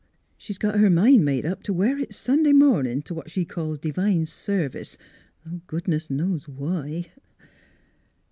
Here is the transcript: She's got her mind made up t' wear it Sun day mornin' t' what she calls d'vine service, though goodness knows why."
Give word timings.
She's 0.35 0.57
got 0.57 0.79
her 0.79 0.89
mind 0.89 1.23
made 1.25 1.45
up 1.45 1.61
t' 1.61 1.71
wear 1.71 1.99
it 1.99 2.15
Sun 2.15 2.41
day 2.41 2.53
mornin' 2.53 3.03
t' 3.03 3.13
what 3.13 3.29
she 3.29 3.45
calls 3.45 3.77
d'vine 3.77 4.25
service, 4.25 4.97
though 5.45 5.61
goodness 5.67 6.09
knows 6.09 6.47
why." 6.47 7.11